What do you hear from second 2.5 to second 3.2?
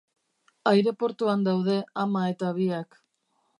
biak.